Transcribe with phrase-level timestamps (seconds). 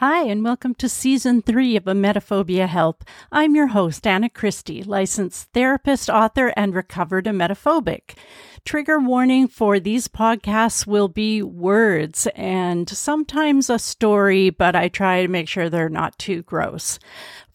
[0.00, 3.04] Hi, and welcome to season three of Emetophobia Help.
[3.30, 8.16] I'm your host, Anna Christie, licensed therapist, author, and recovered emetophobic.
[8.64, 15.20] Trigger warning for these podcasts will be words and sometimes a story, but I try
[15.20, 16.98] to make sure they're not too gross.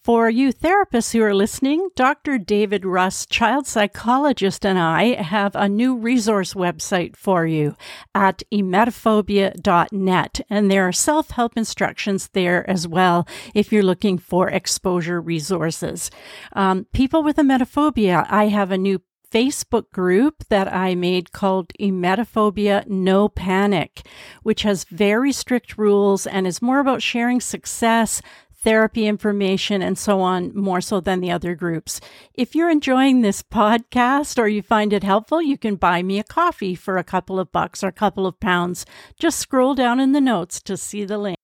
[0.06, 2.38] For you therapists who are listening, Dr.
[2.38, 7.74] David Russ, child psychologist, and I have a new resource website for you
[8.14, 10.40] at emetophobia.net.
[10.48, 16.12] And there are self help instructions there as well if you're looking for exposure resources.
[16.52, 19.00] Um, people with emetophobia, I have a new
[19.30, 24.06] Facebook group that I made called Emetophobia No Panic,
[24.42, 28.22] which has very strict rules and is more about sharing success,
[28.66, 32.00] therapy information and so on more so than the other groups.
[32.34, 36.24] If you're enjoying this podcast or you find it helpful, you can buy me a
[36.24, 38.84] coffee for a couple of bucks or a couple of pounds.
[39.20, 41.36] Just scroll down in the notes to see the link.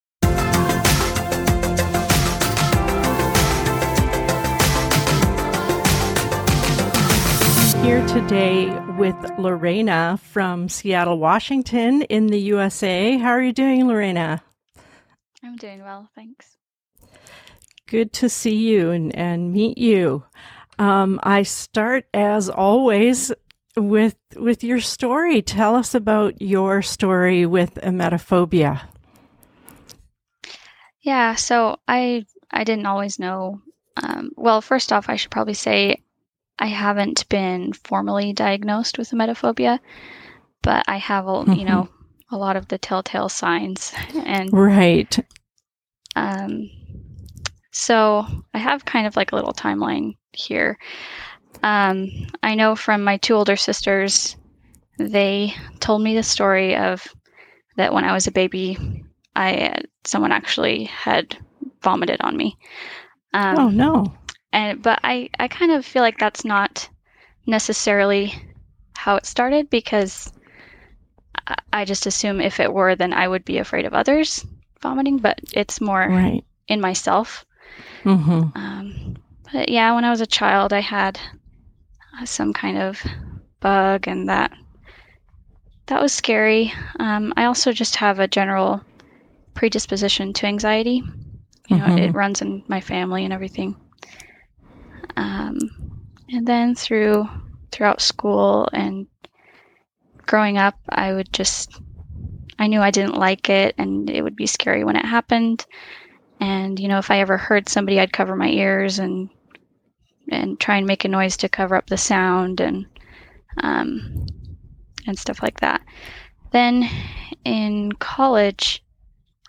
[7.84, 13.16] Here today with Lorraina from Seattle, Washington in the USA.
[13.16, 14.42] How are you doing, Lorraina?
[15.44, 16.56] I'm doing well, thanks
[17.92, 20.24] good to see you and, and meet you.
[20.78, 23.30] Um, I start as always
[23.76, 25.42] with with your story.
[25.42, 28.80] Tell us about your story with emetophobia.
[31.02, 33.60] Yeah, so I I didn't always know.
[34.02, 36.02] Um, well, first off, I should probably say
[36.58, 39.80] I haven't been formally diagnosed with emetophobia,
[40.62, 41.52] but I have, mm-hmm.
[41.52, 41.90] you know,
[42.30, 43.92] a lot of the telltale signs
[44.24, 45.18] and right.
[46.16, 46.70] Um,
[47.72, 50.78] so I have kind of like a little timeline here.
[51.62, 52.10] Um,
[52.42, 54.36] I know from my two older sisters,
[54.98, 57.06] they told me the story of
[57.76, 61.36] that when I was a baby, I someone actually had
[61.82, 62.58] vomited on me.
[63.32, 64.14] Um, oh no!
[64.52, 66.88] And but I I kind of feel like that's not
[67.46, 68.34] necessarily
[68.96, 70.32] how it started because
[71.72, 74.46] I just assume if it were, then I would be afraid of others
[74.80, 75.18] vomiting.
[75.18, 76.44] But it's more right.
[76.68, 77.44] in myself.
[78.04, 78.56] Mm-hmm.
[78.56, 79.16] Um,
[79.52, 81.18] but yeah, when I was a child, I had
[82.18, 83.02] uh, some kind of
[83.60, 84.52] bug, and that
[85.86, 86.72] that was scary.
[86.98, 88.82] Um, I also just have a general
[89.54, 91.02] predisposition to anxiety.
[91.68, 91.98] You know, mm-hmm.
[91.98, 93.76] it runs in my family and everything.
[95.16, 95.58] Um,
[96.28, 97.28] and then through
[97.70, 99.06] throughout school and
[100.26, 101.80] growing up, I would just
[102.58, 105.66] I knew I didn't like it, and it would be scary when it happened.
[106.42, 109.30] And you know, if I ever heard somebody, I'd cover my ears and
[110.28, 112.84] and try and make a noise to cover up the sound and
[113.62, 114.26] um,
[115.06, 115.82] and stuff like that.
[116.50, 116.90] Then
[117.44, 118.82] in college,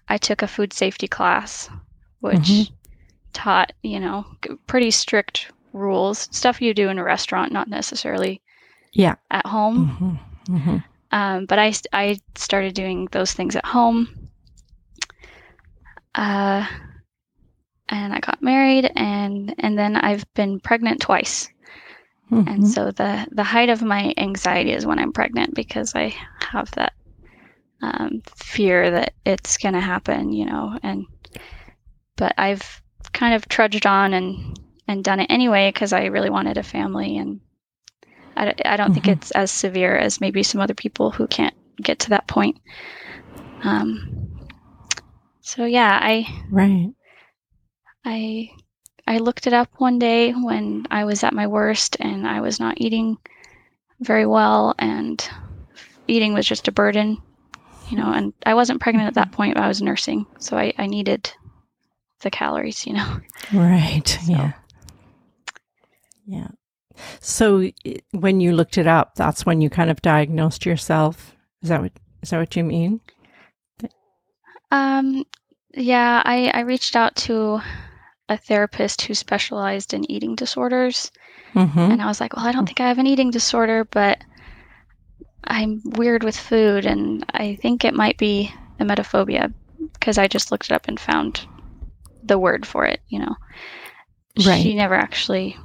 [0.07, 1.67] I took a food safety class,
[2.19, 2.73] which mm-hmm.
[3.33, 4.27] taught you know
[4.67, 8.39] pretty strict rules, stuff you do in a restaurant, not necessarily
[8.91, 10.19] yeah at home.
[10.47, 10.57] Mm-hmm.
[10.57, 10.77] Mm-hmm.
[11.11, 14.22] Um, but I I started doing those things at home
[16.15, 16.65] uh,
[17.89, 21.49] and I got married, and and then I've been pregnant twice.
[22.31, 22.47] Mm-hmm.
[22.47, 26.71] And so the the height of my anxiety is when I'm pregnant because I have
[26.71, 26.93] that
[27.81, 30.77] um, fear that it's going to happen, you know.
[30.81, 31.05] And
[32.15, 32.81] but I've
[33.11, 37.17] kind of trudged on and and done it anyway because I really wanted a family,
[37.17, 37.41] and
[38.35, 38.93] I, I don't mm-hmm.
[38.93, 42.59] think it's as severe as maybe some other people who can't get to that point.
[43.63, 44.22] Um,
[45.43, 46.93] so yeah, I right.
[48.05, 48.49] I
[49.05, 52.59] I looked it up one day when I was at my worst and I was
[52.59, 53.17] not eating
[53.99, 55.23] very well and
[56.07, 57.21] eating was just a burden,
[57.89, 59.35] you know, and I wasn't pregnant at that mm-hmm.
[59.35, 60.25] point, I was nursing.
[60.39, 61.31] So I, I needed
[62.21, 63.19] the calories, you know.
[63.53, 64.19] Right.
[64.25, 64.31] So.
[64.31, 64.53] Yeah.
[66.25, 66.47] Yeah.
[67.19, 67.69] So
[68.11, 71.35] when you looked it up, that's when you kind of diagnosed yourself.
[71.61, 73.01] Is that what is that what you mean?
[74.73, 75.23] Um,
[75.75, 77.61] yeah, I, I reached out to
[78.27, 81.11] a therapist who specialized in eating disorders.
[81.53, 81.79] Mm-hmm.
[81.79, 84.17] And I was like, well, I don't think I have an eating disorder, but
[85.43, 86.87] I'm weird with food.
[86.87, 89.53] And I think it might be emetophobia
[89.93, 91.45] because I just looked it up and found
[92.23, 93.35] the word for it, you know.
[94.43, 94.63] Right.
[94.63, 95.55] She never actually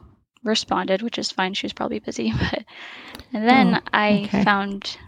[0.44, 1.54] responded, which is fine.
[1.54, 2.32] She was probably busy.
[2.50, 2.64] But
[3.32, 4.98] and then oh, I found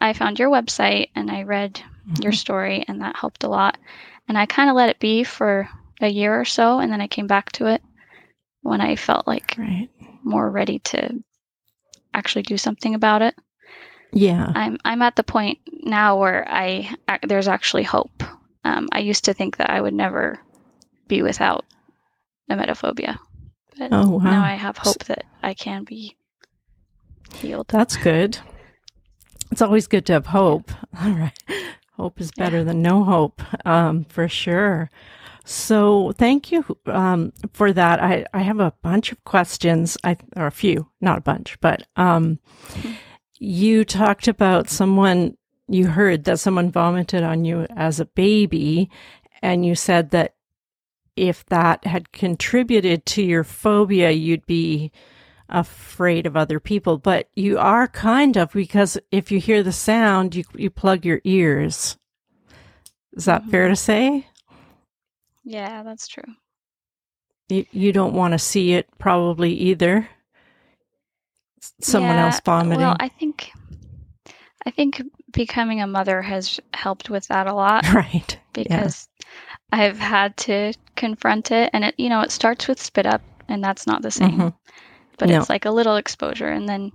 [0.00, 2.22] I found your website and I read mm-hmm.
[2.22, 3.78] your story, and that helped a lot.
[4.28, 5.68] And I kind of let it be for
[6.00, 7.82] a year or so, and then I came back to it
[8.62, 9.88] when I felt like right.
[10.22, 11.22] more ready to
[12.14, 13.34] actually do something about it.
[14.12, 16.94] Yeah, I'm I'm at the point now where I
[17.26, 18.22] there's actually hope.
[18.64, 20.38] um, I used to think that I would never
[21.08, 21.64] be without
[22.50, 23.18] emetophobia.
[23.78, 24.30] But Oh, wow.
[24.30, 26.16] now I have hope that I can be
[27.34, 27.68] healed.
[27.68, 28.38] That's good.
[29.50, 30.70] It's always good to have hope.
[31.00, 31.32] All right.
[32.00, 32.64] Hope is better Yeah.
[32.64, 34.90] than no hope, um, for sure.
[35.44, 38.02] So thank you um, for that.
[38.02, 41.86] I, I have a bunch of questions, I, or a few, not a bunch, but
[41.96, 42.38] um,
[43.38, 45.36] you talked about someone,
[45.68, 48.90] you heard that someone vomited on you as a baby,
[49.42, 50.34] and you said that
[51.16, 54.90] if that had contributed to your phobia, you'd be
[55.50, 60.34] afraid of other people, but you are kind of because if you hear the sound,
[60.34, 61.96] you you plug your ears.
[63.12, 64.26] Is that fair to say?
[65.44, 66.24] Yeah, that's true.
[67.48, 70.08] You, you don't want to see it probably either.
[71.80, 72.78] Someone Yeah, else vomiting.
[72.78, 73.50] Well, I think
[74.66, 78.38] I think becoming a mother has helped with that a lot right.
[78.52, 79.08] because
[79.72, 83.62] I've had to confront it and it you know, it starts with spit up and
[83.62, 84.38] that's not the same.
[84.38, 84.54] Mhm.
[85.20, 85.38] But No.
[85.38, 86.90] it's like a little exposure and then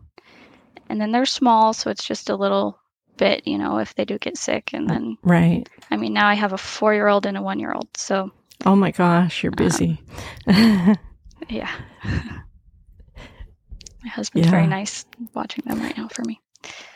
[0.89, 2.80] and then they're small so it's just a little
[3.18, 5.69] bit, you know, if they do get sick and then Right.
[5.92, 7.88] I mean, now I have a 4-year-old and a 1-year-old.
[7.95, 8.31] So,
[8.66, 10.01] Oh my gosh, Um, you're busy.
[11.50, 11.72] yeah.
[14.04, 16.39] My husband's very nice watching them right now for me.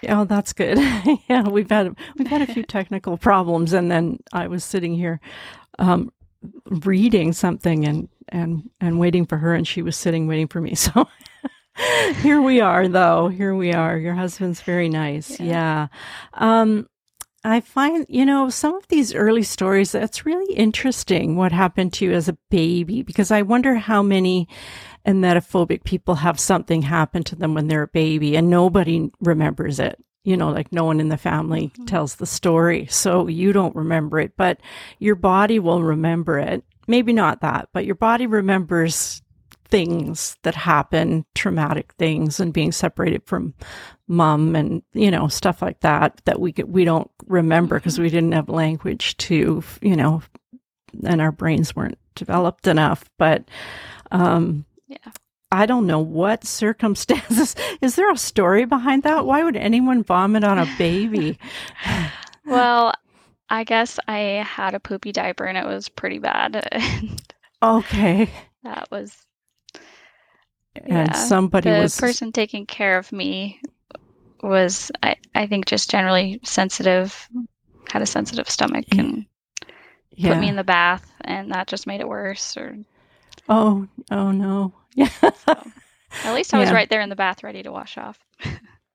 [0.08, 0.78] Oh, that's good.
[1.30, 5.20] yeah, we've had we've had a few technical problems, and then I was sitting here
[5.78, 6.12] um,
[6.66, 10.76] reading something and and and waiting for her, and she was sitting waiting for me.
[10.86, 11.08] So
[12.22, 13.30] here we are, though.
[13.30, 13.98] Here we are.
[13.98, 15.40] Your husband's very nice.
[15.40, 15.46] Yeah.
[15.46, 15.88] Yeah.
[16.34, 16.90] Um,
[17.44, 19.94] I find you know some of these early stories.
[19.94, 21.36] That's really interesting.
[21.36, 23.02] What happened to you as a baby?
[23.02, 24.48] Because I wonder how many
[25.06, 29.98] emetophobic people have something happen to them when they're a baby and nobody remembers it.
[30.30, 31.88] You know, like no one in the family Mhm.
[31.88, 32.86] tells the story.
[32.90, 34.60] So you don't remember it, but
[35.00, 36.64] your body will remember it.
[36.88, 39.24] Maybe not that, but your body remembers
[39.70, 43.54] things that happen, traumatic things and being separated from
[44.08, 48.34] mom and, you know, stuff like that that we we don't remember because we didn't
[48.34, 50.22] have language to, you know,
[51.04, 53.10] and our brains weren't developed enough.
[53.18, 53.46] But
[54.12, 55.12] um Yeah.
[55.52, 57.56] I don't know what circumstances.
[57.82, 59.26] Is there a story behind that?
[59.26, 61.40] Why would anyone vomit on a baby?
[62.46, 62.94] Well,
[63.50, 66.68] I guess I had a poopy diaper and it was pretty bad.
[67.64, 68.28] okay.
[68.64, 69.16] that was
[70.76, 73.62] And Yeah, somebody the was person taking care of me
[74.42, 77.30] was I, I think just generally sensitive,
[77.92, 79.28] had a sensitive stomach and
[80.12, 80.34] yeah.
[80.34, 82.78] put me in the bath and that just made it worse or
[83.48, 84.74] oh, oh no.
[84.96, 85.10] Yeah.
[85.22, 86.76] at least I was Yeah.
[86.76, 88.20] right there in the bath ready to wash off.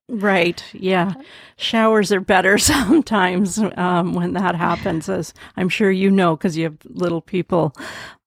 [0.06, 0.62] Right.
[0.74, 1.14] Yeah.
[1.56, 6.64] Showers are better sometimes um, when that happens, as I'm sure you know, because you
[6.64, 7.74] have little people.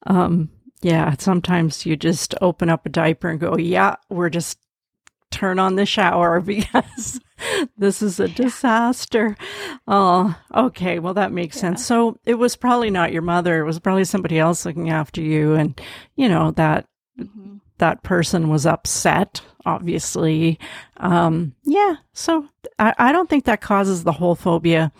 [0.07, 0.49] Um,
[0.81, 1.13] yeah.
[1.19, 4.57] Sometimes you just open up a diaper and go, yeah, we're just
[5.29, 7.19] turn on the shower because
[7.77, 9.37] this is a disaster.
[9.87, 10.97] Oh, okay.
[10.97, 11.61] Well, that makes Yeah.
[11.61, 11.85] sense.
[11.85, 13.59] So it was probably not your mother.
[13.59, 15.53] It was probably somebody else looking after you.
[15.53, 15.79] And,
[16.15, 16.87] you know, that
[17.19, 17.61] Mhm.
[17.79, 20.59] that person was upset, obviously.
[20.97, 22.47] Um, yeah, so
[22.79, 24.91] I, I don't think that causes the whole phobia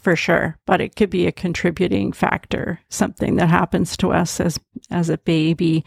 [0.00, 4.58] for sure, but it could be a contributing factor, something that happens to us as
[4.90, 5.84] as a baby.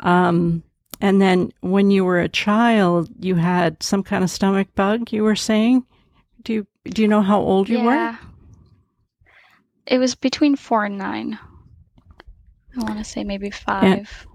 [0.00, 0.62] Um,
[1.00, 5.12] and then when you were a child, you had some kind of stomach bug.
[5.12, 5.84] You were saying,
[6.42, 7.92] do you do you know how old you were?
[9.86, 11.38] It was between four and nine.
[12.76, 14.08] I want to say maybe five.
[14.22, 14.28] So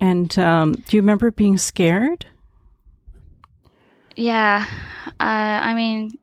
[0.00, 2.26] And um, do you remember being scared?
[4.16, 4.66] yeah,
[5.08, 6.18] uh, I mean,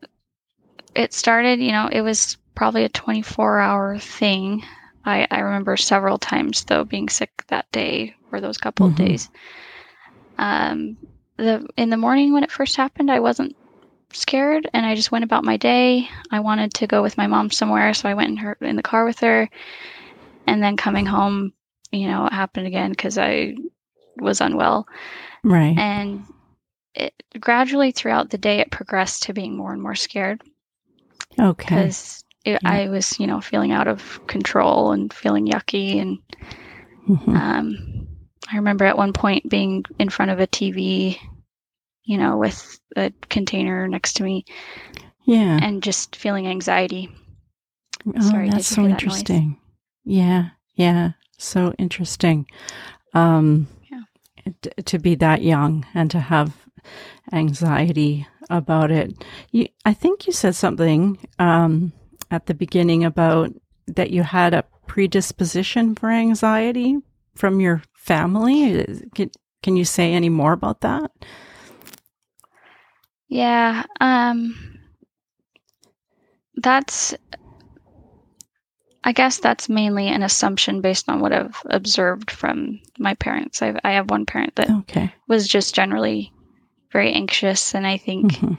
[0.95, 1.59] it started.
[1.59, 4.63] You know, it was probably a twenty-four hour thing.
[5.05, 8.97] I, I remember several times though being sick that day or those couple of Mhm.
[8.97, 9.29] days.
[10.37, 10.97] Um,
[11.37, 13.55] the in the morning when it first happened, I wasn't
[14.13, 16.09] scared, and I just went about my day.
[16.31, 18.83] I wanted to go with my mom somewhere, so I went in her in the
[18.83, 19.49] car with her.
[20.47, 21.53] And then coming home,
[21.91, 23.55] you know, it happened again because I
[24.17, 24.87] was unwell,
[25.43, 25.77] Right.
[25.77, 26.23] and
[26.93, 30.41] it gradually throughout the day it progressed to being more and more scared
[31.39, 31.75] Okay.
[31.75, 32.59] because Yeah.
[32.63, 36.19] I was, you know, feeling out of control and feeling yucky and
[37.07, 37.35] Mhm.
[37.35, 38.07] um,
[38.51, 41.19] I remember at one point being in front of a TV,
[42.03, 44.45] you know, with a container next to me
[45.25, 45.59] Yeah.
[45.61, 47.09] and just feeling anxiety.
[48.15, 48.91] Oh, Sorry, that's so that noise?
[48.91, 49.57] interesting.
[50.03, 51.13] Yeah, yeah,
[51.45, 52.47] so interesting.
[53.13, 54.01] Um, Yeah.
[54.61, 56.51] t- to be that young and to have
[57.31, 59.23] anxiety about it.
[59.51, 61.93] You, I think you said something um,
[62.31, 63.51] at the beginning about
[63.87, 66.97] that you had a predisposition for anxiety
[67.35, 68.85] from your family.
[69.15, 69.31] Can,
[69.63, 71.11] can you say any more about that?
[73.27, 74.79] Yeah, um,
[76.55, 77.15] that's.
[79.07, 83.61] I guess that's mainly an assumption based on what I've observed from my parents.
[83.61, 85.13] I've, I have one parent that Okay.
[85.27, 86.33] was just generally
[86.91, 88.57] very anxious, and I think Mhm.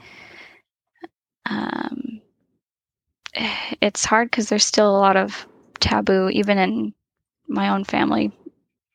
[1.49, 2.21] um,
[3.81, 5.45] it's hard because there's still a lot of
[5.81, 6.93] taboo, even in
[7.49, 8.31] my own family,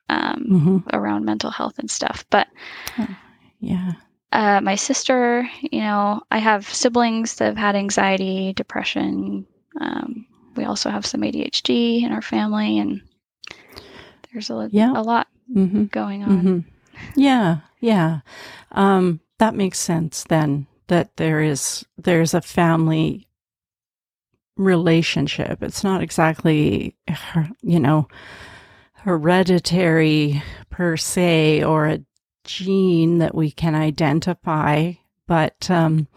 [0.09, 0.95] um, Mhm.
[0.95, 2.25] around mental health and stuff.
[2.31, 2.49] But
[3.61, 3.93] Yeah.
[4.33, 9.47] uh, my sister, you know, I have siblings that have had anxiety, depression.
[9.81, 13.03] Um, we also have some ADHD in our family, and
[14.33, 14.93] there's a, Yeah.
[14.95, 16.39] a lot hmm going on.
[16.39, 16.59] hmm
[17.17, 17.59] Yeah.
[17.81, 18.21] Yeah.
[18.73, 23.27] Um, that makes sense then that there is there's a family
[24.57, 25.63] relationship.
[25.63, 26.97] It's not exactly
[27.63, 28.09] you know
[28.95, 32.01] hereditary per se or a
[32.45, 34.93] gene that we can identify.
[35.33, 36.09] But um,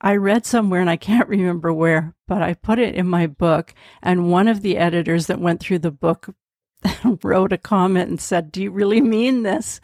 [0.00, 3.74] I read somewhere, and I can't remember where, but I put it in my book.
[4.00, 6.32] And one of the editors that went through the book
[7.24, 9.80] wrote a comment and said, Do you really mean this?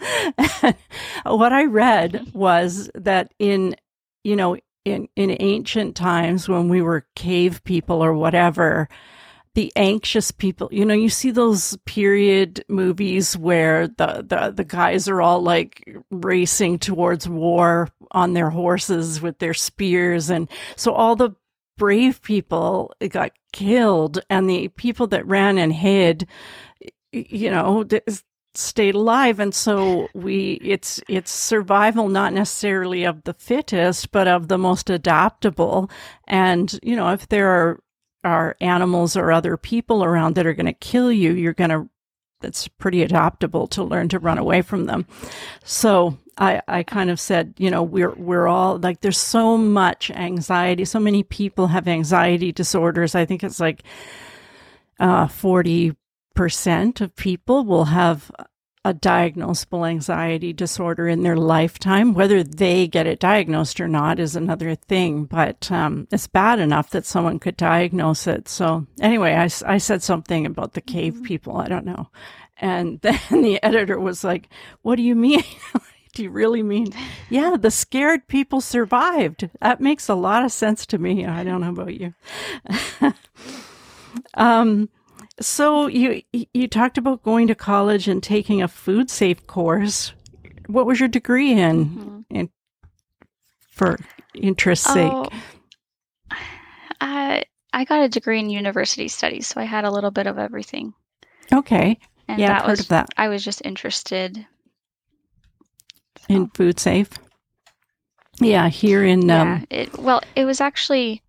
[1.25, 3.75] what I read was that in,
[4.23, 8.89] you know, in, in ancient times when we were cave people or whatever,
[9.57, 15.09] the anxious people, you know, you see those period movies where the, the, the guys
[15.09, 20.29] are all like racing towards war on their horses with their spears.
[20.29, 21.31] And so all the
[21.79, 26.29] brave people got killed and the people that ran and hid,
[27.13, 27.83] you know,
[28.53, 29.41] stayed alive.
[29.41, 34.91] And so we it's it's survival not necessarily of the fittest but of the most
[34.91, 35.91] adaptable.
[36.27, 37.81] And you know if there are
[38.27, 41.89] are animals or other people around that are going to kill you you're going to
[42.43, 45.07] it's pretty adaptable to learn to run away from them
[45.65, 50.11] so I, I kind of said, you know, we're we're all like there's so much
[50.11, 50.85] anxiety.
[50.85, 53.15] So many people have anxiety disorders.
[53.15, 53.85] I think it's like
[55.01, 55.97] uh, forty
[56.35, 58.31] percent of people will have
[58.87, 62.15] a diagnosable anxiety disorder in their lifetime.
[62.15, 66.91] Whether they get it diagnosed or not is another thing, but um, it's bad enough
[66.91, 68.49] that someone could diagnose it.
[68.49, 71.57] So, anyway, I, I said something about the cave people.
[71.57, 72.11] I don't know.
[72.59, 74.49] And then the editor was like,
[74.83, 75.43] What do you mean?
[76.15, 76.93] do you really mean?
[77.29, 79.51] Yeah, the scared people survived.
[79.61, 81.27] That makes a lot of sense to me.
[81.27, 82.15] I don't know about you.
[84.35, 84.89] um,
[85.41, 90.13] so you you talked about going to college and taking a food safe course.
[90.67, 91.87] What was your degree in?
[91.87, 92.25] Mhm.
[92.31, 92.51] In
[93.71, 93.99] for
[94.35, 95.13] interest's sake.
[95.13, 95.29] Oh,
[97.01, 100.39] I I got a degree in university studies, so I had a little bit of
[100.39, 100.95] everything.
[101.53, 101.99] Okay.
[102.29, 103.11] And yeah, I've heard was of that.
[103.17, 104.47] I was just interested.
[106.29, 107.11] In food safe.
[108.41, 111.23] Yeah, here in yeah, um it, well, it was actually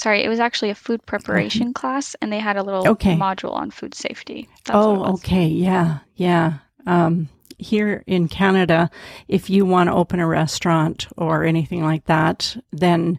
[0.00, 3.16] sorry, it was actually a food preparation class, and they had a little Okay.
[3.16, 4.48] module on food safety.
[4.64, 5.46] That's Oh, okay.
[5.46, 5.98] Yeah.
[6.16, 6.54] Yeah.
[6.86, 7.28] Um,
[7.58, 8.90] here in Canada,
[9.28, 13.18] if you want to open a restaurant or anything like that, then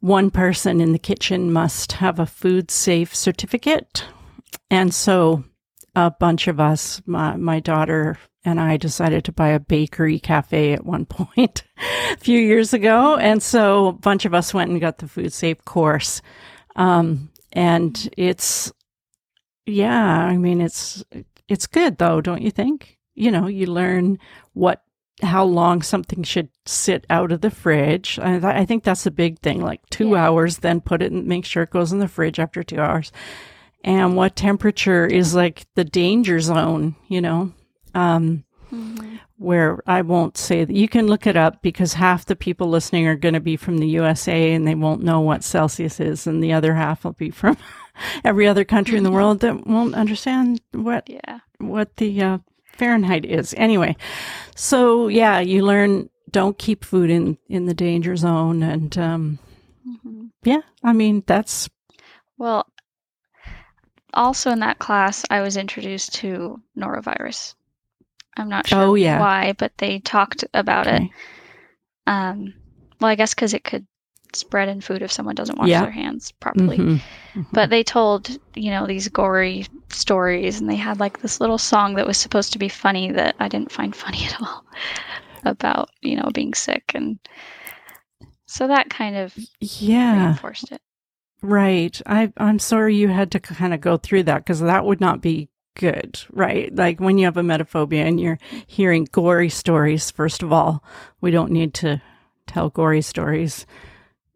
[0.00, 4.04] one person in the kitchen must have a food safe certificate.
[4.70, 5.44] And so
[5.94, 10.72] a bunch of us, my, my daughter and I decided to buy a bakery cafe
[10.72, 11.64] at one point
[12.12, 13.16] a few years ago.
[13.16, 16.22] And so a bunch of us went and got the food safe course.
[16.76, 18.72] Um, and it's,
[19.66, 21.04] yeah, I mean, it's,
[21.48, 22.98] it's good though, don't you think?
[23.14, 24.18] You know, you learn
[24.54, 24.82] what,
[25.22, 28.18] how long something should sit out of the fridge.
[28.22, 30.24] I, th- I think that's a big thing, like two Yeah.
[30.28, 33.12] hours, then put it and make sure it goes in the fridge after two hours.
[33.84, 37.52] And what temperature is like the danger zone, you know?
[37.94, 39.18] Um, Mhm.
[39.36, 43.06] where I won't say that you can look it up because half the people listening
[43.08, 46.40] are going to be from the USA and they won't know what Celsius is, and
[46.42, 47.56] the other half will be from
[48.24, 51.40] every other country in the world that won't understand what Yeah.
[51.58, 53.52] what the uh, Fahrenheit is.
[53.56, 53.96] Anyway,
[54.54, 59.38] so yeah, you learn don't keep food in in the danger zone, and um,
[59.84, 61.68] hmm yeah, I mean that's
[62.38, 62.66] Well,
[64.14, 67.54] also in that class, I was introduced to norovirus.
[68.36, 69.18] I'm not sure Oh, yeah.
[69.18, 71.02] why, but they talked about it.
[72.06, 72.54] Um,
[73.00, 73.86] well, I guess because it could
[74.32, 75.82] spread in food if someone doesn't wash Yeah.
[75.82, 76.78] their hands properly.
[76.78, 77.00] Mhm.
[77.34, 77.46] Mhm.
[77.52, 81.94] But they told, you know, these gory stories, and they had like this little song
[81.94, 84.64] that was supposed to be funny that I didn't find funny at all
[85.44, 86.92] about, you know, being sick.
[86.94, 87.18] And
[88.46, 90.80] so that kind of yeah, reinforced it.
[91.42, 92.00] Right.
[92.06, 95.20] I, I'm sorry you had to kind of go through that because that would not
[95.22, 96.74] be good, right?
[96.74, 100.84] Like when you have emetophobia and you're hearing gory stories, first of all,
[101.20, 102.02] we don't need to
[102.46, 103.66] tell gory stories.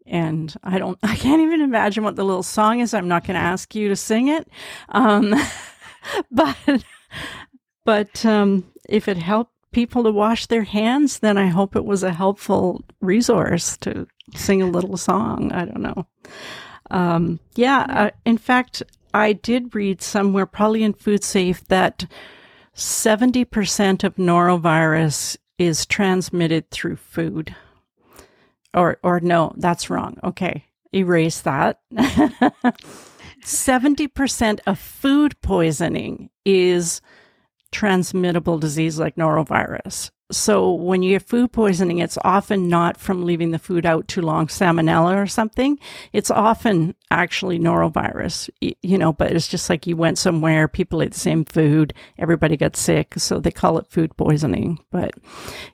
[0.05, 2.93] And I don't, I can't even imagine what the little song is.
[2.93, 4.47] I'm not going to ask you to sing it.
[4.89, 5.33] Um,
[6.31, 6.57] but,
[7.83, 12.01] but, um, if it helped people to wash their hands, then I hope it was
[12.01, 15.51] a helpful resource to sing a little song.
[15.51, 16.07] I don't know.
[16.91, 18.83] Um, yeah, uh, in fact,
[19.15, 22.05] I did read somewhere, probably in Food Safe, that
[22.75, 27.55] 70% of norovirus is transmitted through food.
[28.73, 30.17] Or, or no, that's wrong.
[30.21, 31.79] Okay, erase that.
[33.45, 36.99] 70% of food poisoning is
[37.71, 40.11] transmittable disease like norovirus.
[40.31, 44.21] So when you have food poisoning, it's often not from leaving the food out too
[44.21, 45.77] long, salmonella or something.
[46.13, 51.13] It's often actually norovirus, you know, but it's just like you went somewhere, people ate
[51.13, 53.13] the same food, everybody got sick.
[53.17, 54.79] So they call it food poisoning.
[54.89, 55.11] But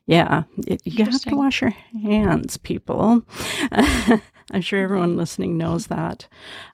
[0.05, 3.25] yeah, it, you have to wash your hands, people.
[3.71, 6.27] I'm sure everyone listening knows that.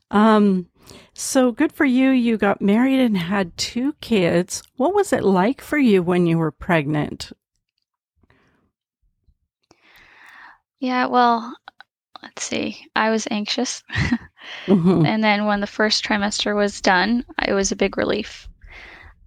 [0.09, 0.67] Um,
[1.13, 2.09] so good for you.
[2.09, 4.63] You got married and had two kids.
[4.77, 7.31] What was it like for you when you were pregnant?
[10.79, 11.55] Yeah, well,
[12.21, 12.85] let's see.
[12.95, 13.83] I was anxious.
[14.65, 15.05] mm-hmm.
[15.05, 18.47] And then when the first trimester was done, it was a big relief.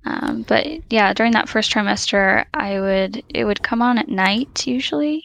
[0.05, 4.67] Um, but yeah, during that first trimester, I would it would come on at night
[4.67, 5.25] usually.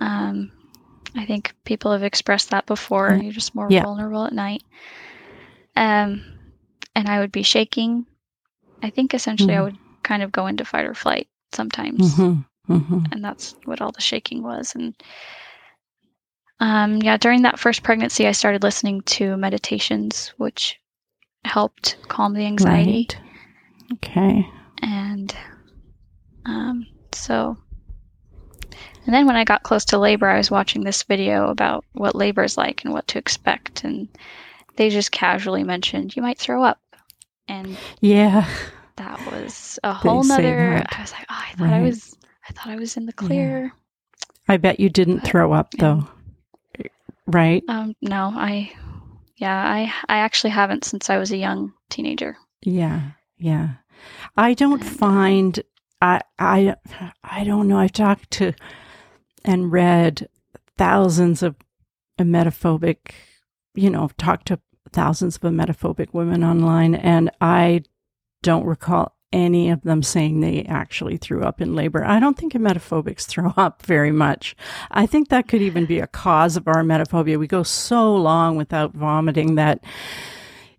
[0.00, 0.50] Um,
[1.14, 3.18] I think people have expressed that before.
[3.22, 3.82] You're just more yeah.
[3.82, 4.62] vulnerable at night.
[5.76, 6.24] Um,
[6.94, 8.06] and I would be shaking.
[8.82, 9.60] I think essentially mm-hmm.
[9.60, 12.14] I would kind of go into fight or flight sometimes.
[12.14, 12.40] Mm-hmm.
[12.68, 13.00] Mm-hmm.
[13.12, 14.74] And that's what all the shaking was.
[14.74, 14.94] And
[16.60, 20.78] um, yeah, during that first pregnancy, I started listening to meditations, which
[21.44, 23.08] helped calm the anxiety.
[23.10, 23.18] Right.
[23.94, 24.48] Okay.
[24.82, 25.34] And
[26.44, 27.56] um, so,
[29.06, 32.14] and then when I got close to labor, I was watching this video about what
[32.14, 33.84] labor is like and what to expect.
[33.84, 34.08] And
[34.76, 36.80] they just casually mentioned, you might throw up.
[37.48, 38.46] And yeah,
[38.96, 40.84] that was a whole nother.
[40.86, 41.72] I was like, oh, I thought right.
[41.72, 42.17] I was
[42.48, 43.64] I thought I was in the clear.
[43.64, 43.70] Yeah.
[44.48, 46.08] I bet you didn't but, throw up though.
[47.26, 47.62] Right?
[47.68, 48.72] Um no, I
[49.36, 52.36] yeah, I I actually haven't since I was a young teenager.
[52.62, 53.10] Yeah.
[53.36, 53.74] Yeah.
[54.36, 55.60] I don't and, find
[56.00, 56.76] I I
[57.22, 57.78] I don't know.
[57.78, 58.52] I've talked to
[59.44, 60.28] and read
[60.76, 61.56] thousands of
[62.18, 63.12] emetophobic,
[63.74, 64.60] you know, talked to
[64.92, 67.82] thousands of emetophobic women online and I
[68.42, 72.04] don't recall any of them saying they actually threw up in labor.
[72.04, 74.56] I don't think emetophobics throw up very much.
[74.90, 77.38] I think that could even be a cause of our emetophobia.
[77.38, 79.84] We go so long without vomiting that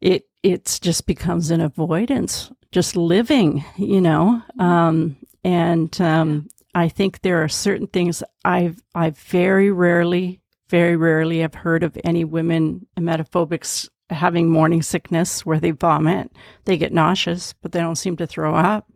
[0.02, 4.42] it it's just becomes an avoidance, just living, you know.
[4.58, 11.40] Um, and um, I think there are certain things I've I very rarely, very rarely
[11.40, 16.32] have heard of any women emetophobics having morning sickness where they vomit,
[16.66, 18.92] they get nauseous, but they don't seem to throw up.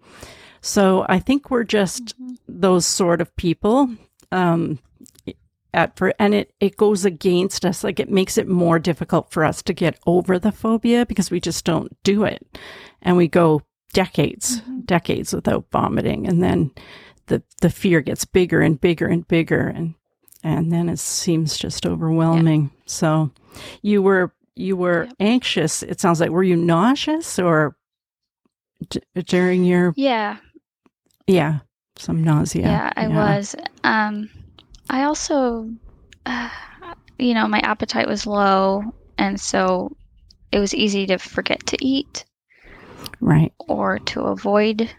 [0.62, 2.34] So I think we're just mm-hmm.
[2.48, 3.90] those sort of people.
[4.32, 4.80] Um,
[5.74, 9.44] at for and it it goes against us like it makes it more difficult for
[9.44, 12.46] us to get over the phobia because we just don't do it
[13.02, 14.82] and we go decades mm-hmm.
[14.82, 16.72] decades without vomiting and then
[17.28, 19.96] the the fear gets bigger and bigger and bigger and
[20.44, 22.82] and then it seems just overwhelming yeah.
[22.86, 23.32] so
[23.82, 25.14] you were you were yep.
[25.20, 25.84] anxious.
[25.84, 27.76] It sounds like were you nauseous or
[28.90, 30.38] d- during your Yeah.
[31.28, 31.60] Yeah,
[31.98, 32.64] some nausea.
[32.64, 33.38] Yeah, I yeah.
[33.38, 33.56] was.
[33.84, 34.30] Um
[34.90, 35.70] I also
[36.26, 36.50] uh,
[37.20, 38.84] you know, my appetite was low
[39.18, 39.96] and so
[40.52, 42.26] it was easy to forget to eat.
[43.20, 43.54] Right.
[43.60, 44.90] Or to avoid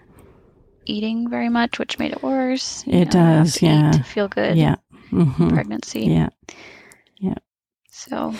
[0.87, 2.85] eating very much, which made it worse.
[2.87, 3.93] It know, does, yeah.
[3.93, 4.57] to feel good.
[4.57, 4.77] Yeah.
[5.13, 5.49] Mm-hmm.
[5.51, 6.07] Pregnancy.
[6.07, 6.31] Yeah.
[7.19, 7.35] Yeah.
[7.91, 8.35] So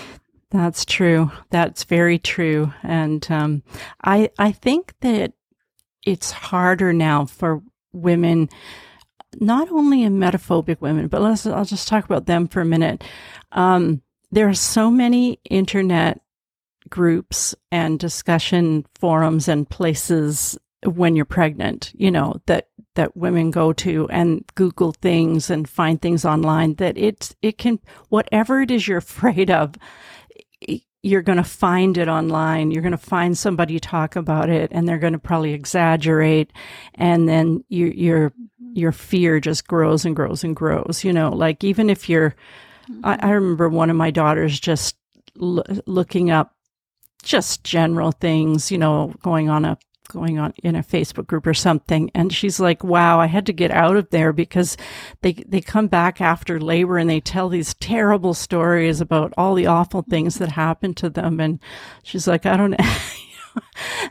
[0.55, 1.33] that's true.
[1.51, 2.73] That's very true.
[2.85, 3.65] And um,
[4.05, 5.33] I I think that
[6.07, 7.61] it's harder now for
[7.93, 8.49] women,
[9.41, 13.03] not only emetophobic women, but let's I'll just talk about them for a minute.
[13.51, 16.21] Um, there are so many internet
[16.89, 23.73] groups and discussion forums and places when you're pregnant, you know, that that women go
[23.73, 28.87] to and Google things and find things online that it's it can whatever it is
[28.87, 29.75] you're afraid of
[31.05, 32.71] you're going to find it online.
[32.71, 36.51] You're going to find somebody talk about it and they're going to probably exaggerate.
[36.95, 38.33] And then you, your,
[38.73, 41.05] your fear just grows and grows and grows.
[41.05, 42.35] You know, like even if you're,
[43.03, 43.27] I, mm-hmm.
[43.27, 44.97] I remember one of my daughters just
[45.41, 46.55] l- looking up
[47.23, 51.55] just general things, you know, going on a going on in a Facebook group or
[51.55, 52.11] something.
[52.15, 54.77] And she's like, wow, I had to get out of there because
[55.23, 59.67] they, they come back after labor and they tell these terrible stories about all the
[59.67, 61.41] awful things that happened to them.
[61.41, 61.59] And
[62.03, 62.97] she's like, I don't know.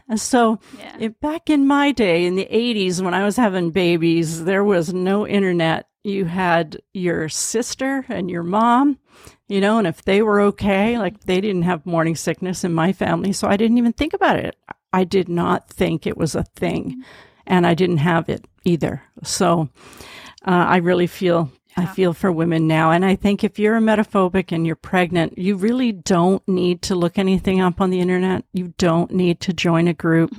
[0.16, 0.96] so Yeah.
[1.00, 4.94] it, back in my day in the 80s when I was having babies, there was
[4.94, 5.88] no internet.
[6.04, 9.00] You had your sister and your mom,
[9.48, 12.92] you know, and if they were okay, like they didn't have morning sickness in my
[12.92, 14.58] family, so I didn't even think about it.
[14.94, 17.04] I did not think it was a thing,
[17.48, 19.02] and I didn't have it either.
[19.24, 19.70] So
[20.46, 24.52] uh, I really feel I feel for women now, and I think if you're emetophobic
[24.52, 28.46] and you're pregnant, you really don't need to look anything up on the internet.
[28.54, 30.36] You don't need to join a group.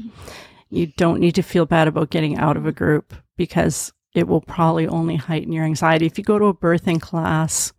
[0.71, 4.41] You don't need to feel bad about getting out of a group because it will
[4.41, 6.07] probably only heighten your anxiety.
[6.07, 7.73] If you go to a birthing class,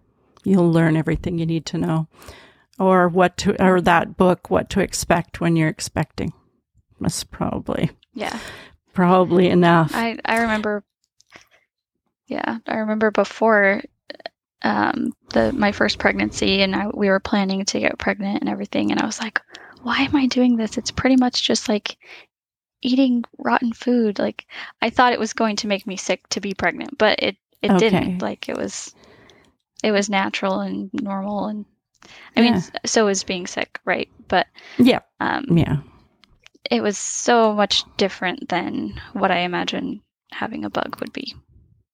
[0.44, 2.08] you'll learn everything you need to know,
[2.78, 6.34] or what to, or that book, what to expect when you're expecting.
[7.00, 8.40] That's probably Yeah.
[8.94, 9.92] probably enough.
[9.94, 10.84] I I remember.
[12.28, 13.82] Yeah, I remember before
[14.64, 18.92] um, the my first pregnancy, and I, we were planning to get pregnant and everything,
[18.92, 19.40] and I was like,
[19.84, 20.78] "Why am I doing this?
[20.78, 21.98] It's pretty much just like
[22.82, 24.46] eating rotten food." Like
[24.82, 27.72] I thought it was going to make me sick to be pregnant, but it it
[27.72, 27.80] Okay.
[27.90, 28.22] didn't.
[28.22, 28.96] Like it was
[29.84, 31.66] it was natural and normal, and
[32.36, 32.58] I mean, Yeah.
[32.60, 34.10] s- so is being sick, right?
[34.28, 34.48] But
[34.80, 35.78] yeah, um, yeah,
[36.72, 40.02] it was so much different than what I imagine
[40.32, 41.36] having a bug would be.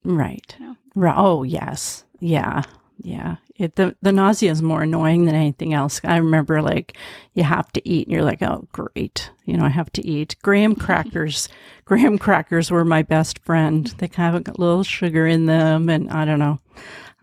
[0.03, 0.55] right.
[0.59, 0.73] Yeah.
[0.95, 1.15] Right.
[1.17, 2.63] Oh, yes, yeah,
[2.97, 3.37] yeah.
[3.55, 6.01] It, the the nausea is more annoying than anything else.
[6.03, 6.97] I remember like
[7.33, 10.35] you have to eat, and you're like, oh, great, you know, I have to eat.
[10.41, 11.47] Graham crackers,
[11.85, 13.87] graham crackers were my best friend.
[13.99, 16.59] They kind of got a little sugar in them, and I don't know.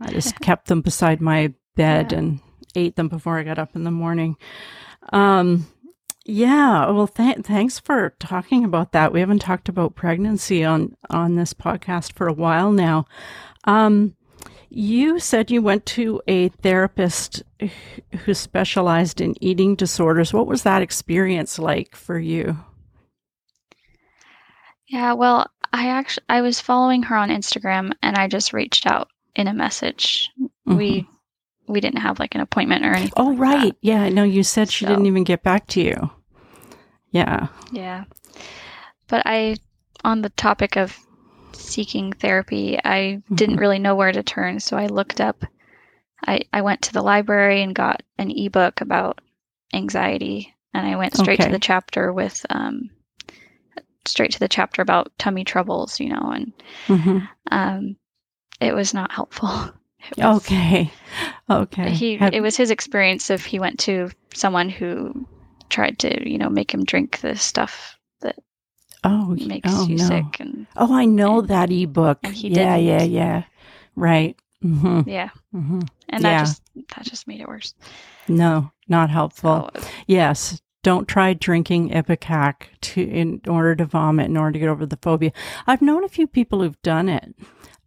[0.01, 2.19] I just kept them beside my bed Yeah.
[2.19, 2.41] and
[2.75, 4.37] ate them before I got up in the morning.
[5.13, 5.67] Um,
[6.29, 6.91] yeah.
[6.91, 9.13] Well, th- thanks for talking about that.
[9.13, 13.07] We haven't talked about pregnancy on on this podcast for a while now.
[13.65, 14.15] Um,
[14.71, 17.43] you said you went to a therapist
[18.25, 20.33] who specialized in eating disorders.
[20.35, 22.59] What was that experience like for you?
[24.87, 29.09] Yeah, well, I actually I was following her on Instagram and I just reached out
[29.35, 30.31] in a message.
[30.67, 31.07] We
[31.67, 33.13] we didn't have like an appointment or anything.
[33.17, 33.43] Oh, like that.
[33.43, 33.75] right.
[33.83, 34.09] Yeah.
[34.11, 36.11] no you said she So- didn't even get back to you.
[37.11, 37.49] Yeah.
[37.73, 38.05] Yeah.
[39.09, 39.57] But I
[40.05, 40.97] on the topic of
[41.53, 43.61] seeking therapy, I didn't Mhm.
[43.61, 45.45] really know where to turn, so I looked up
[46.27, 49.21] I I went to the library and got an ebook about
[49.73, 51.49] anxiety and I went straight Okay.
[51.49, 52.91] to the chapter with um
[54.07, 56.53] straight to the chapter about tummy troubles, you know, and
[56.87, 57.19] hmm
[57.51, 57.97] um
[58.61, 59.49] it was not helpful.
[60.17, 60.91] Was- Okay.
[61.51, 61.91] Okay.
[61.91, 65.27] he Have- it was his experience if he went to someone who
[65.69, 68.37] tried to you know make him drink the stuff that
[69.05, 70.05] oh, makes oh, you no.
[70.09, 72.19] sick and Oh, I know and- that ebook.
[72.33, 73.13] yeah, yeah, didn't.
[73.13, 73.43] yeah.
[73.97, 74.37] Right.
[74.63, 76.41] hmm yeah hmm and that Yeah.
[76.41, 76.63] just
[76.97, 77.75] that just made it worse
[78.29, 79.71] No, not helpful.
[79.75, 80.61] so Yes.
[80.85, 84.97] Don't try drinking Ipecac to in order to vomit in order to get over the
[85.03, 85.33] phobia.
[85.67, 87.35] I've known a few people who've done it.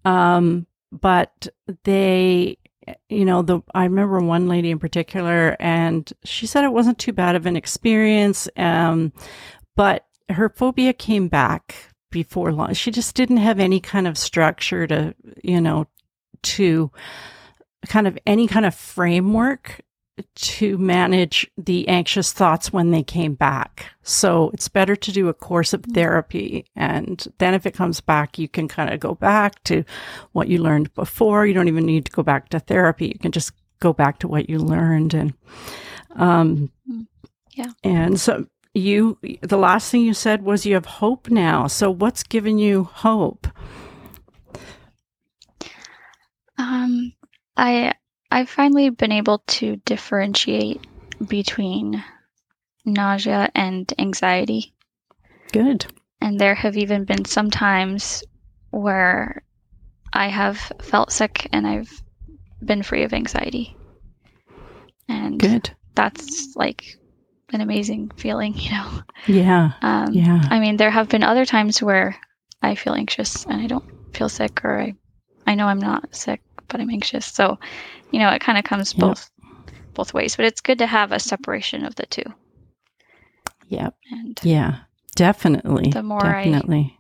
[0.04, 1.48] Um, but
[1.86, 2.58] they
[3.10, 7.14] you know, the I remember one lady in particular and she said it wasn't too
[7.14, 8.48] bad of an experience.
[8.58, 9.14] Um,
[9.76, 11.76] but her phobia came back
[12.12, 12.74] before long.
[12.74, 15.88] She just didn't have any kind of structure to, you know,
[16.44, 16.92] to
[17.88, 19.82] kind of any kind of framework
[20.36, 23.86] to manage the anxious thoughts when they came back.
[24.04, 26.66] So it's better to do a course of therapy.
[26.76, 29.84] And then if it comes back, you can kind of go back to
[30.32, 31.46] what you learned before.
[31.46, 33.08] You don't even need to go back to therapy.
[33.08, 35.14] You can just go back to what you learned.
[35.14, 35.34] And,
[36.16, 36.72] um,
[37.56, 37.72] Yeah.
[37.84, 41.68] And so you, the last thing you said was you have hope now.
[41.68, 43.48] So what's given you hope?
[46.58, 47.14] um
[47.58, 47.94] i
[48.32, 50.86] i've finally been able to differentiate
[51.28, 52.04] between
[52.86, 54.74] nausea and anxiety
[55.52, 55.86] Good.
[56.22, 58.24] and there have even been some times
[58.72, 59.44] where
[60.14, 62.02] i have felt sick and i've
[62.64, 63.76] been free of anxiety
[65.08, 65.72] and Good.
[65.96, 66.98] that's like
[67.54, 69.74] an amazing feeling you know Yeah.
[69.82, 70.42] um, Yeah.
[70.50, 72.16] I mean, there have been other times where
[72.62, 74.96] I feel anxious and I don't feel sick, or I,
[75.46, 76.42] I know I'm not sick,
[76.72, 77.26] but I'm anxious.
[77.26, 77.60] So,
[78.12, 79.02] you know, it kind of comes Yeah.
[79.06, 79.30] both,
[79.94, 80.36] both ways.
[80.36, 82.24] But it's good to have a separation of the two.
[83.68, 83.96] Yep.
[84.12, 84.80] And Yeah.
[85.16, 85.90] Definitely.
[85.92, 86.98] The more I- definitely.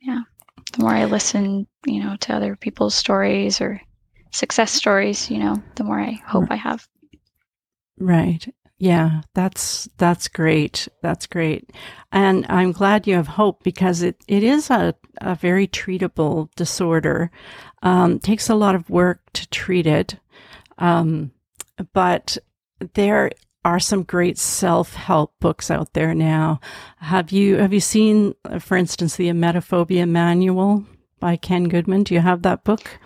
[0.00, 0.22] Yeah.
[0.72, 3.80] The more I listen, you know, to other people's stories or
[4.30, 6.86] success stories, you know, the more I hope I have.
[7.98, 8.46] Right.
[8.82, 10.88] Yeah, that's that's great.
[11.02, 11.70] That's great.
[12.10, 17.30] And I'm glad you have hope because it, it is a, a very treatable disorder.
[17.84, 20.16] Um, takes a lot of work to treat it.
[20.78, 21.30] Um,
[21.92, 22.38] but
[22.94, 23.30] there
[23.64, 26.58] are some great self-help books out there now.
[26.96, 30.84] Have you have you seen, for instance, the Emetophobia Manual
[31.20, 32.02] by Ken Goodman?
[32.02, 32.98] Do you have that book?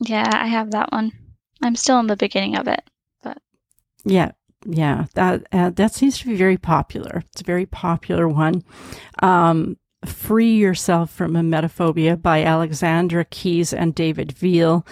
[0.00, 1.12] Yeah, I have that one.
[1.62, 2.80] I'm still in the beginning of it,
[4.04, 4.32] yeah,
[4.66, 7.22] yeah, that uh, that seems to be very popular.
[7.32, 8.64] It's a very popular one.
[9.22, 14.86] Um, Free Yourself from Emetophobia by Alexandra Keyes and David Veale,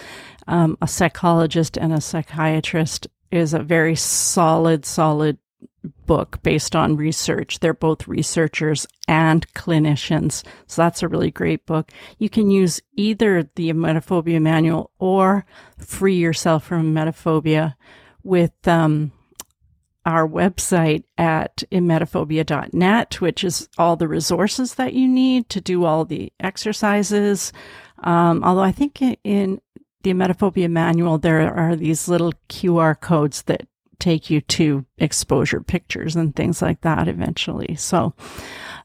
[0.47, 5.37] um, a psychologist and a psychiatrist, is a very solid, solid
[6.05, 7.59] book based on research.
[7.59, 10.43] They're both researchers and clinicians.
[10.67, 11.91] So that's a really great book.
[12.17, 15.45] You can use either the emetophobia manual or
[15.77, 17.75] free yourself from emetophobia
[18.23, 19.11] with um,
[20.05, 26.05] our website at emetophobia.net, which is all the resources that you need to do all
[26.05, 27.53] the exercises.
[27.99, 29.61] Um, although I think in
[30.03, 33.67] the emetophobia manual, there are these little QR codes that
[33.99, 37.75] take you to exposure pictures and things like that eventually.
[37.75, 38.13] So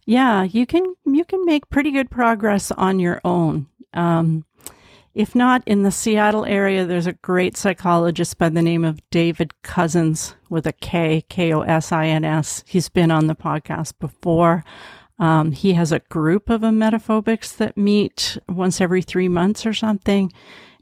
[0.07, 3.67] yeah, you can, you can make pretty good progress on your own.
[3.95, 4.45] Um,
[5.19, 9.53] if not in the Seattle area, there's a great psychologist by the name of David
[9.65, 12.63] Kosins with a K, K O S I N S.
[12.69, 14.63] He's been on the podcast before.
[15.19, 20.33] Um, he has a group of emetophobics that meet once every three months or something,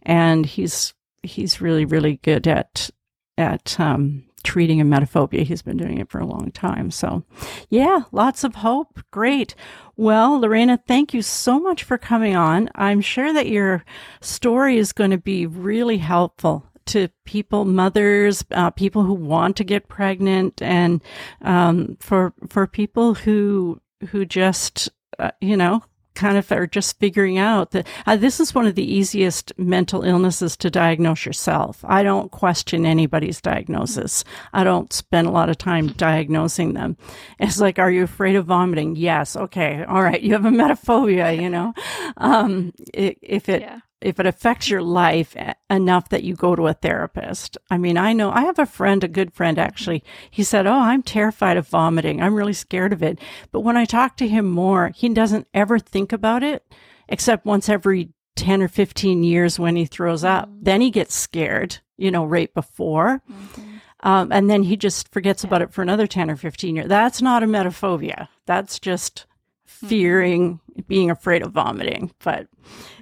[0.03, 2.91] and he's he's really really good at
[3.39, 5.43] at um, treating emetophobia.
[5.43, 6.91] He's been doing it for a long time.
[6.91, 7.25] So,
[7.69, 9.01] yeah, lots of hope.
[9.11, 9.55] Great.
[9.97, 12.71] Well, Lorraina, thank you so much for coming on.
[12.77, 13.85] I'm sure that your
[14.21, 19.65] story is going to be really helpful to people, mothers, uh, people who want to
[19.65, 21.03] get pregnant, and
[21.43, 23.81] um, for for people who
[24.11, 25.83] who just uh, you know
[26.17, 30.03] kind of are just figuring out that uh, this is one of the easiest mental
[30.03, 31.85] illnesses to diagnose yourself.
[31.85, 34.25] I don't question anybody's diagnosis.
[34.53, 36.97] I don't spend a lot of time diagnosing them.
[37.39, 38.97] It's like, are you afraid of vomiting?
[38.97, 39.37] Yes.
[39.37, 39.85] Okay.
[39.85, 40.21] All right.
[40.21, 41.75] You have a metaphobia, you know?
[42.17, 45.37] Um, if it, yeah if it affects your life
[45.69, 47.59] enough that you go to a therapist.
[47.71, 50.05] I mean, I know I have a friend, a good friend actually.
[50.31, 52.23] He said, Oh, I'm terrified of vomiting.
[52.23, 53.19] I'm really scared of it.
[53.51, 56.65] But when I talk to him more, he doesn't ever think about it
[57.09, 60.49] except once every 10 or 15 years when he throws up.
[60.49, 60.63] Mm-hmm.
[60.63, 63.23] Then he gets scared, you know, right before.
[63.29, 63.77] Mm-hmm.
[64.01, 65.49] Um, and then he just forgets yeah.
[65.49, 66.89] about it for another 10 or 15 years.
[66.89, 68.29] That's not emetophobia.
[68.45, 69.27] That's just
[69.67, 69.87] mm-hmm.
[69.89, 72.13] fearing, being afraid of vomiting.
[72.23, 72.47] But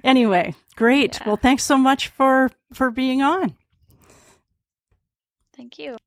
[0.03, 1.19] anyway, Great.
[1.19, 1.27] Yeah.
[1.27, 3.55] Well, thanks so much for for being on.
[5.55, 5.97] Thank you.